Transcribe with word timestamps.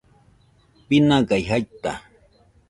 binagai 0.87 1.39
jaita 1.47 1.93